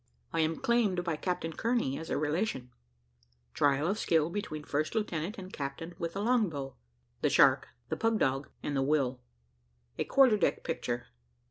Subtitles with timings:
[0.33, 2.71] I AM CLAIMED BY CAPTAIN KEARNEY AS A RELATION
[3.53, 6.75] TRIAL OF SKILL BETWEEN FIRST LIEUTENANT AND CAPTAIN WITH THE LONG BOW
[7.21, 9.21] THE SHARK, THE PUG DOG, AND THE WILL
[9.99, 11.05] A QUARTER DECK PICTURE.